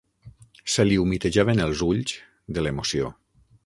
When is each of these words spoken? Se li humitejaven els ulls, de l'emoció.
Se 0.75 0.85
li 0.87 0.97
humitejaven 1.03 1.63
els 1.69 1.85
ulls, 1.91 2.17
de 2.57 2.67
l'emoció. 2.67 3.17